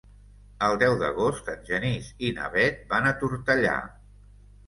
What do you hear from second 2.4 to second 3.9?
Bet van a Tortellà.